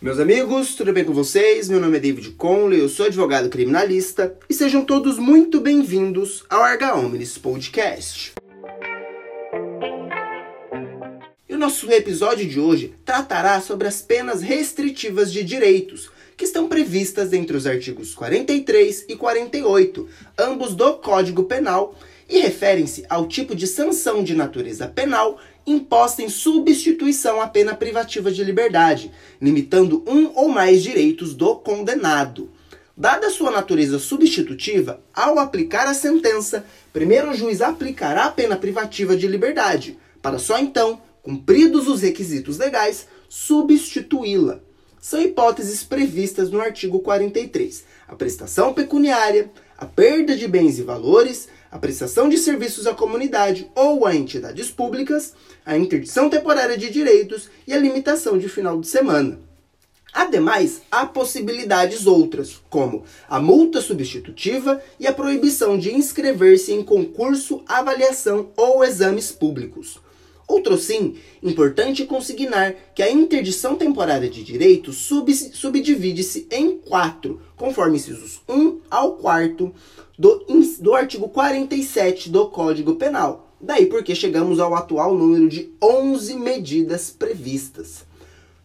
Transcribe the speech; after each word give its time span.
Meus 0.00 0.20
amigos, 0.20 0.76
tudo 0.76 0.92
bem 0.92 1.02
com 1.02 1.12
vocês? 1.12 1.68
Meu 1.68 1.80
nome 1.80 1.96
é 1.96 2.00
David 2.00 2.30
Conley, 2.30 2.78
eu 2.78 2.88
sou 2.88 3.06
advogado 3.06 3.48
criminalista 3.48 4.32
e 4.48 4.54
sejam 4.54 4.84
todos 4.84 5.18
muito 5.18 5.60
bem-vindos 5.60 6.44
ao 6.48 6.62
Arga 6.62 6.94
Omnis 6.94 7.36
Podcast. 7.36 8.32
E 11.48 11.52
o 11.52 11.58
nosso 11.58 11.90
episódio 11.90 12.48
de 12.48 12.60
hoje 12.60 12.94
tratará 13.04 13.60
sobre 13.60 13.88
as 13.88 14.00
penas 14.00 14.40
restritivas 14.40 15.32
de 15.32 15.42
direitos, 15.42 16.08
que 16.36 16.44
estão 16.44 16.68
previstas 16.68 17.32
entre 17.32 17.56
os 17.56 17.66
artigos 17.66 18.14
43 18.14 19.06
e 19.08 19.16
48, 19.16 20.08
ambos 20.38 20.76
do 20.76 20.94
Código 20.98 21.42
Penal, 21.42 21.98
e 22.28 22.38
referem-se 22.38 23.04
ao 23.08 23.26
tipo 23.26 23.52
de 23.56 23.66
sanção 23.66 24.22
de 24.22 24.36
natureza 24.36 24.86
penal 24.86 25.40
imposta 25.70 26.22
em 26.22 26.28
substituição 26.28 27.40
à 27.40 27.46
pena 27.46 27.74
privativa 27.74 28.30
de 28.30 28.42
liberdade, 28.42 29.10
limitando 29.40 30.02
um 30.06 30.32
ou 30.34 30.48
mais 30.48 30.82
direitos 30.82 31.34
do 31.34 31.56
condenado. 31.56 32.50
Dada 32.96 33.30
sua 33.30 33.50
natureza 33.50 33.98
substitutiva, 33.98 35.00
ao 35.14 35.38
aplicar 35.38 35.86
a 35.86 35.94
sentença, 35.94 36.66
primeiro 36.92 37.30
o 37.30 37.34
juiz 37.34 37.60
aplicará 37.60 38.24
a 38.24 38.30
pena 38.30 38.56
privativa 38.56 39.16
de 39.16 39.28
liberdade, 39.28 39.98
para 40.20 40.38
só 40.38 40.58
então, 40.58 41.00
cumpridos 41.22 41.86
os 41.86 42.02
requisitos 42.02 42.58
legais, 42.58 43.06
substituí-la. 43.28 44.67
São 45.00 45.20
hipóteses 45.22 45.84
previstas 45.84 46.50
no 46.50 46.60
artigo 46.60 47.00
43: 47.00 47.84
a 48.08 48.16
prestação 48.16 48.74
pecuniária, 48.74 49.50
a 49.76 49.86
perda 49.86 50.36
de 50.36 50.48
bens 50.48 50.78
e 50.78 50.82
valores, 50.82 51.48
a 51.70 51.78
prestação 51.78 52.28
de 52.28 52.36
serviços 52.36 52.86
à 52.86 52.94
comunidade 52.94 53.70
ou 53.74 54.06
a 54.06 54.14
entidades 54.14 54.70
públicas, 54.70 55.34
a 55.64 55.76
interdição 55.76 56.28
temporária 56.28 56.76
de 56.76 56.90
direitos 56.90 57.48
e 57.66 57.72
a 57.72 57.78
limitação 57.78 58.38
de 58.38 58.48
final 58.48 58.80
de 58.80 58.88
semana. 58.88 59.38
Ademais, 60.12 60.80
há 60.90 61.06
possibilidades 61.06 62.06
outras, 62.06 62.60
como 62.70 63.04
a 63.28 63.38
multa 63.38 63.80
substitutiva 63.80 64.82
e 64.98 65.06
a 65.06 65.12
proibição 65.12 65.78
de 65.78 65.94
inscrever-se 65.94 66.72
em 66.72 66.82
concurso, 66.82 67.62
avaliação 67.68 68.48
ou 68.56 68.82
exames 68.82 69.30
públicos. 69.30 70.00
Outro 70.48 70.78
sim, 70.78 71.16
importante 71.42 72.06
consignar 72.06 72.74
que 72.94 73.02
a 73.02 73.12
interdição 73.12 73.76
temporária 73.76 74.30
de 74.30 74.42
direitos 74.42 74.96
sub 74.96 75.30
subdivide-se 75.34 76.48
em 76.50 76.78
quatro, 76.78 77.42
conforme 77.54 77.98
incisos 77.98 78.40
1 78.48 78.80
ao 78.90 79.12
4 79.16 79.74
do, 80.18 80.46
do 80.80 80.94
artigo 80.94 81.28
47 81.28 82.30
do 82.30 82.48
Código 82.48 82.94
Penal. 82.94 83.52
Daí 83.60 83.84
porque 83.86 84.14
chegamos 84.14 84.58
ao 84.58 84.74
atual 84.74 85.14
número 85.14 85.50
de 85.50 85.70
11 85.82 86.36
medidas 86.36 87.10
previstas. 87.10 88.06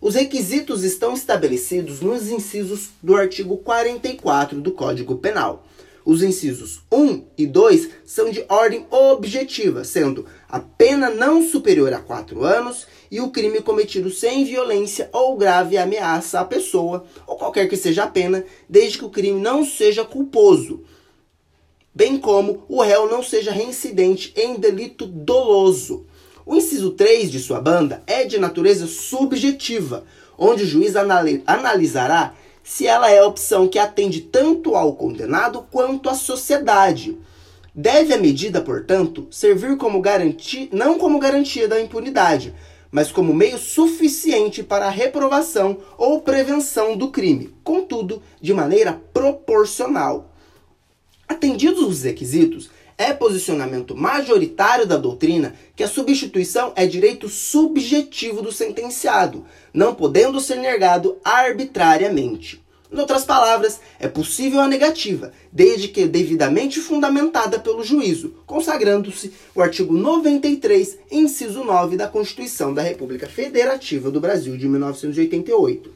Os 0.00 0.14
requisitos 0.14 0.82
estão 0.82 1.12
estabelecidos 1.12 2.00
nos 2.00 2.30
incisos 2.30 2.90
do 3.02 3.16
artigo 3.16 3.58
44 3.58 4.60
do 4.62 4.72
Código 4.72 5.16
Penal. 5.16 5.66
Os 6.06 6.22
incisos 6.22 6.82
1 6.90 7.24
e 7.36 7.48
2 7.48 7.90
são 8.04 8.30
de 8.30 8.44
ordem 8.48 8.86
objetiva, 8.92 9.82
sendo 9.82 10.24
a 10.48 10.60
pena 10.60 11.10
não 11.10 11.42
superior 11.42 11.92
a 11.92 11.98
4 11.98 12.44
anos 12.44 12.86
e 13.10 13.20
o 13.20 13.32
crime 13.32 13.60
cometido 13.60 14.08
sem 14.08 14.44
violência 14.44 15.10
ou 15.12 15.36
grave 15.36 15.76
ameaça 15.76 16.38
à 16.38 16.44
pessoa, 16.44 17.04
ou 17.26 17.34
qualquer 17.34 17.68
que 17.68 17.76
seja 17.76 18.04
a 18.04 18.06
pena, 18.06 18.44
desde 18.68 18.98
que 18.98 19.04
o 19.04 19.10
crime 19.10 19.40
não 19.40 19.64
seja 19.64 20.04
culposo, 20.04 20.84
bem 21.92 22.18
como 22.18 22.64
o 22.68 22.80
réu 22.80 23.10
não 23.10 23.20
seja 23.20 23.50
reincidente 23.50 24.32
em 24.36 24.54
delito 24.60 25.06
doloso. 25.06 26.06
O 26.44 26.54
inciso 26.54 26.92
3 26.92 27.32
de 27.32 27.40
sua 27.40 27.60
banda 27.60 28.04
é 28.06 28.24
de 28.24 28.38
natureza 28.38 28.86
subjetiva, 28.86 30.04
onde 30.38 30.62
o 30.62 30.66
juiz 30.66 30.94
analisará 30.94 32.32
se 32.66 32.84
ela 32.84 33.08
é 33.08 33.20
a 33.20 33.24
opção 33.24 33.68
que 33.68 33.78
atende 33.78 34.20
tanto 34.20 34.74
ao 34.74 34.96
condenado 34.96 35.64
quanto 35.70 36.10
à 36.10 36.14
sociedade. 36.14 37.16
Deve 37.72 38.12
a 38.12 38.18
medida, 38.18 38.60
portanto, 38.60 39.28
servir 39.30 39.76
como 39.76 40.00
garantia, 40.00 40.68
não 40.72 40.98
como 40.98 41.20
garantia 41.20 41.68
da 41.68 41.80
impunidade, 41.80 42.52
mas 42.90 43.12
como 43.12 43.32
meio 43.32 43.56
suficiente 43.56 44.64
para 44.64 44.86
a 44.86 44.90
reprovação 44.90 45.78
ou 45.96 46.22
prevenção 46.22 46.96
do 46.96 47.12
crime, 47.12 47.54
contudo, 47.62 48.20
de 48.40 48.52
maneira 48.52 49.00
proporcional. 49.14 50.34
Atendidos 51.28 51.84
os 51.84 52.02
requisitos, 52.02 52.68
é 52.98 53.12
posicionamento 53.12 53.94
majoritário 53.96 54.86
da 54.86 54.96
doutrina 54.96 55.54
que 55.74 55.82
a 55.82 55.88
substituição 55.88 56.72
é 56.74 56.86
direito 56.86 57.28
subjetivo 57.28 58.42
do 58.42 58.50
sentenciado, 58.50 59.44
não 59.72 59.94
podendo 59.94 60.40
ser 60.40 60.56
negado 60.56 61.18
arbitrariamente. 61.24 62.64
Em 62.90 62.98
outras 62.98 63.24
palavras, 63.24 63.80
é 63.98 64.06
possível 64.06 64.60
a 64.60 64.68
negativa, 64.68 65.32
desde 65.52 65.88
que 65.88 66.06
devidamente 66.06 66.78
fundamentada 66.80 67.58
pelo 67.58 67.82
juízo, 67.82 68.34
consagrando-se 68.46 69.32
o 69.54 69.60
artigo 69.60 69.92
93, 69.92 70.96
inciso 71.10 71.64
9 71.64 71.96
da 71.96 72.06
Constituição 72.06 72.72
da 72.72 72.82
República 72.82 73.26
Federativa 73.26 74.10
do 74.10 74.20
Brasil 74.20 74.56
de 74.56 74.68
1988. 74.68 75.90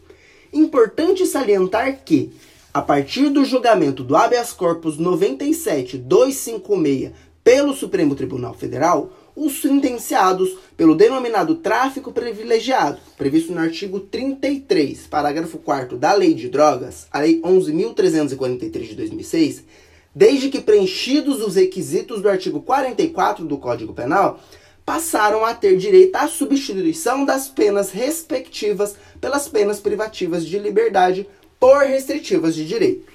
Importante 0.52 1.24
salientar 1.26 2.00
que, 2.04 2.32
a 2.72 2.80
partir 2.80 3.30
do 3.30 3.44
julgamento 3.44 4.04
do 4.04 4.16
habeas 4.16 4.52
corpus 4.52 4.96
97256 4.96 7.10
pelo 7.42 7.74
Supremo 7.74 8.14
Tribunal 8.14 8.54
Federal, 8.54 9.10
os 9.34 9.60
sentenciados 9.60 10.56
pelo 10.76 10.94
denominado 10.94 11.56
tráfico 11.56 12.12
privilegiado, 12.12 13.00
previsto 13.16 13.52
no 13.52 13.58
artigo 13.58 13.98
33, 13.98 15.08
parágrafo 15.08 15.58
4 15.58 15.96
da 15.96 16.12
Lei 16.12 16.32
de 16.34 16.48
Drogas, 16.48 17.08
a 17.10 17.18
Lei 17.20 17.40
11.343 17.40 18.88
de 18.88 18.94
2006, 18.94 19.64
desde 20.14 20.48
que 20.48 20.60
preenchidos 20.60 21.40
os 21.40 21.56
requisitos 21.56 22.22
do 22.22 22.28
artigo 22.28 22.60
44 22.60 23.44
do 23.44 23.58
Código 23.58 23.92
Penal, 23.94 24.38
passaram 24.84 25.44
a 25.44 25.54
ter 25.54 25.76
direito 25.76 26.14
à 26.16 26.28
substituição 26.28 27.24
das 27.24 27.48
penas 27.48 27.90
respectivas 27.90 28.94
pelas 29.20 29.48
penas 29.48 29.80
privativas 29.80 30.44
de 30.44 30.58
liberdade 30.58 31.26
por 31.60 31.84
restritivas 31.84 32.54
de 32.54 32.66
direitos. 32.66 33.14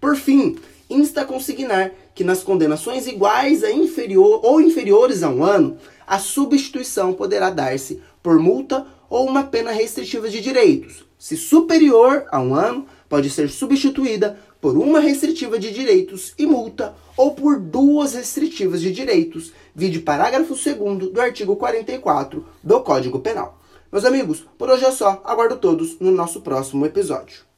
Por 0.00 0.16
fim, 0.16 0.56
insta 0.88 1.20
a 1.20 1.24
consignar 1.26 1.92
que 2.14 2.24
nas 2.24 2.42
condenações 2.42 3.06
iguais 3.06 3.62
a 3.62 3.70
inferior 3.70 4.40
ou 4.42 4.60
inferiores 4.60 5.22
a 5.22 5.28
um 5.28 5.44
ano, 5.44 5.76
a 6.06 6.18
substituição 6.18 7.12
poderá 7.12 7.50
dar-se 7.50 8.00
por 8.22 8.38
multa 8.38 8.86
ou 9.10 9.26
uma 9.28 9.44
pena 9.44 9.70
restritiva 9.70 10.28
de 10.28 10.40
direitos. 10.40 11.04
Se 11.18 11.36
superior 11.36 12.24
a 12.30 12.40
um 12.40 12.54
ano, 12.54 12.86
pode 13.08 13.28
ser 13.28 13.50
substituída 13.50 14.38
por 14.60 14.76
uma 14.76 14.98
restritiva 14.98 15.58
de 15.58 15.70
direitos 15.70 16.32
e 16.38 16.46
multa 16.46 16.94
ou 17.16 17.34
por 17.34 17.58
duas 17.58 18.14
restritivas 18.14 18.80
de 18.80 18.92
direitos, 18.92 19.52
vide 19.74 20.00
parágrafo 20.00 20.54
2 20.54 21.12
do 21.12 21.20
artigo 21.20 21.56
44 21.56 22.44
do 22.62 22.80
Código 22.80 23.20
Penal. 23.20 23.60
Meus 23.90 24.04
amigos, 24.04 24.44
por 24.58 24.68
hoje 24.68 24.84
é 24.84 24.90
só. 24.90 25.22
Aguardo 25.24 25.56
todos 25.56 25.98
no 26.00 26.10
nosso 26.10 26.40
próximo 26.40 26.84
episódio. 26.84 27.55